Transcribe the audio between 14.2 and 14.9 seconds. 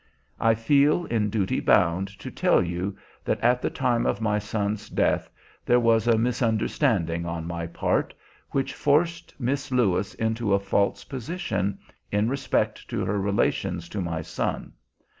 son.